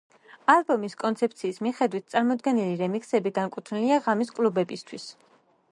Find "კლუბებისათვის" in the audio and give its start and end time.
4.41-5.07